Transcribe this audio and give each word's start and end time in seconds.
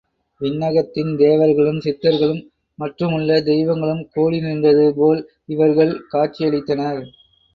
விண்ணகத்தின் 0.41 1.11
தேவர்களும், 1.17 1.77
சித்தர்களும், 1.79 2.39
மற்றுமுள்ள 2.79 3.37
தெய்வங்களும் 3.41 4.01
கூடிநின்றது 4.15 4.87
போல் 4.95 5.21
இவர்கள் 5.45 5.93
காட்சி 6.07 6.43
அளித்தனர். 6.45 7.01